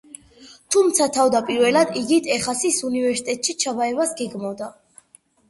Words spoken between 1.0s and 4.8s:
თავდაპირველად იგი ტეხასის უნივერსიტეტში ჩაბარებას გეგმავდა.